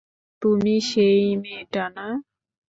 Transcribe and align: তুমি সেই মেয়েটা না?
তুমি 0.41 0.75
সেই 0.89 1.21
মেয়েটা 1.41 1.83
না? 1.95 2.07